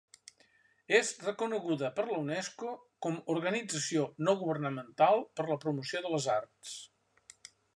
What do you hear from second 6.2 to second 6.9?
arts.